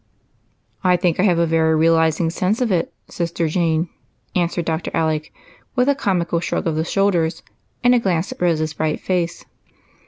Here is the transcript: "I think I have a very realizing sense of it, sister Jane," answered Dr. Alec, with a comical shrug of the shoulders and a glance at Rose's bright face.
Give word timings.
"I 0.83 0.97
think 0.97 1.19
I 1.19 1.23
have 1.25 1.37
a 1.37 1.45
very 1.45 1.75
realizing 1.75 2.31
sense 2.31 2.59
of 2.59 2.71
it, 2.71 2.91
sister 3.07 3.47
Jane," 3.47 3.87
answered 4.35 4.65
Dr. 4.65 4.89
Alec, 4.95 5.31
with 5.75 5.87
a 5.87 5.93
comical 5.93 6.39
shrug 6.39 6.65
of 6.65 6.75
the 6.75 6.83
shoulders 6.83 7.43
and 7.83 7.93
a 7.93 7.99
glance 7.99 8.31
at 8.31 8.41
Rose's 8.41 8.73
bright 8.73 8.99
face. 8.99 9.45